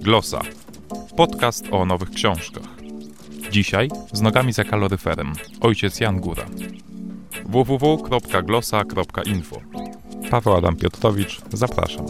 [0.00, 0.40] Glosa.
[1.16, 2.68] Podcast o nowych książkach.
[3.50, 5.32] Dzisiaj z nogami za kaloryferem.
[5.60, 6.46] Ojciec Jan Góra.
[7.44, 9.60] www.glosa.info
[10.30, 12.06] Paweł Adam Piotrowicz, zapraszam.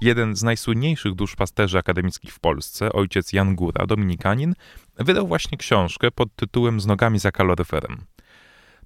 [0.00, 4.54] Jeden z najsłynniejszych duszpasterzy akademickich w Polsce, ojciec Jan Góra, dominikanin,
[4.98, 8.04] wydał właśnie książkę pod tytułem Z nogami za kaloryferem.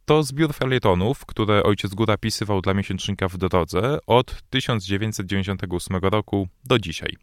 [0.07, 6.79] To zbiór felietonów, które ojciec Góra pisywał dla miesięcznika w drodze od 1998 roku do
[6.79, 7.17] dzisiaj.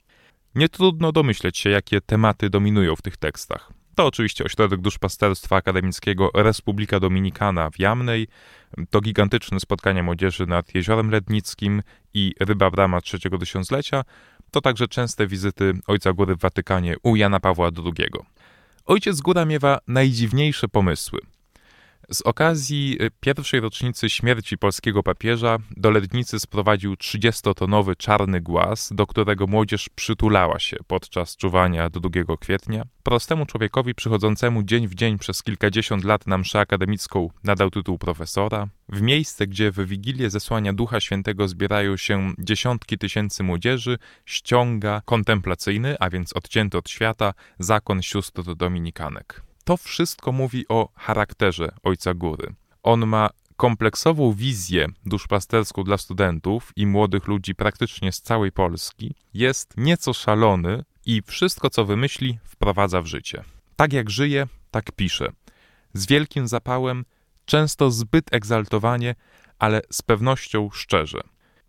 [0.56, 3.74] Nie trudno domyśleć się, jakie tematy dominują w tych tekstach.
[3.96, 8.28] To oczywiście ośrodek duszpasterstwa akademickiego Republika Dominikana w Jamnej,
[8.90, 11.82] to gigantyczne spotkania młodzieży nad Jeziorem Lednickim
[12.14, 14.04] i Ryba Brama trzeciego tysiąclecia,
[14.52, 18.10] to także częste wizyty Ojca Góry w Watykanie u Jana Pawła II.
[18.86, 21.20] Ojciec Góra miewa najdziwniejsze pomysły–
[22.14, 29.08] z okazji y, pierwszej rocznicy śmierci polskiego papieża do Lednicy sprowadził 30-tonowy czarny głaz, do
[29.08, 32.84] którego młodzież przytulała się podczas czuwania do 2 kwietnia.
[33.04, 38.68] Prostemu człowiekowi przychodzącemu dzień w dzień przez kilkadziesiąt lat na mszę akademicką nadał tytuł profesora.
[38.90, 45.96] W miejsce, gdzie w Wigilię zesłania Ducha Świętego zbierają się dziesiątki tysięcy młodzieży, ściąga kontemplacyjny,
[46.00, 49.53] a więc odcięty od świata, zakon sióstr dominikanek.
[49.64, 52.54] To wszystko mówi o charakterze Ojca Góry.
[52.84, 59.74] On ma kompleksową wizję duszpasterską dla studentów i młodych ludzi praktycznie z całej Polski, jest
[59.78, 63.44] nieco szalony i wszystko, co wymyśli, wprowadza w życie.
[63.76, 65.32] Tak jak żyje, tak pisze.
[65.94, 67.06] Z wielkim zapałem,
[67.46, 69.16] często zbyt egzaltowanie,
[69.60, 71.22] ale z pewnością szczerze.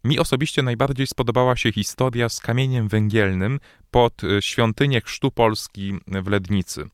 [0.04, 3.60] Mi osobiście najbardziej spodobała się historia z kamieniem węgielnym
[3.90, 6.84] pod e, świątynię Chrztu Polski w Lednicy.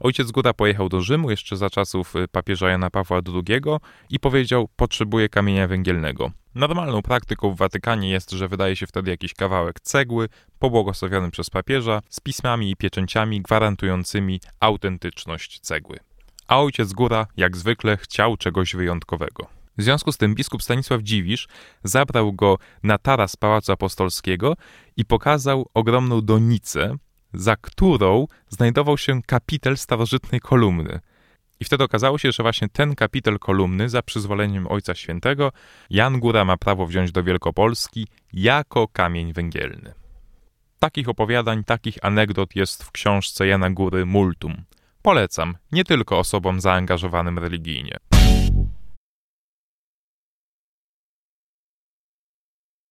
[0.00, 3.60] Ojciec Góra pojechał do Rzymu jeszcze za czasów e, papieża Jana Pawła II
[4.10, 6.30] i powiedział, potrzebuje kamienia węgielnego.
[6.54, 10.28] Normalną praktyką w Watykanie jest, że wydaje się wtedy jakiś kawałek cegły,
[10.58, 15.98] pobłogosławiony przez papieża, z pismami i pieczęciami gwarantującymi autentyczność cegły.
[16.48, 19.55] A ojciec Góra, jak zwykle, chciał czegoś wyjątkowego.
[19.78, 21.48] W związku z tym biskup Stanisław Dziwisz
[21.84, 24.56] zabrał go na taras Pałacu Apostolskiego
[24.96, 26.96] i pokazał ogromną donicę,
[27.34, 31.00] za którą znajdował się kapitel starożytnej kolumny.
[31.60, 35.52] I wtedy okazało się, że właśnie ten kapitel kolumny, za przyzwoleniem Ojca Świętego,
[35.90, 39.94] Jan Góra ma prawo wziąć do Wielkopolski jako kamień węgielny.
[40.78, 44.64] Takich opowiadań, takich anegdot jest w książce Jana Góry Multum.
[45.02, 47.96] Polecam, nie tylko osobom zaangażowanym religijnie.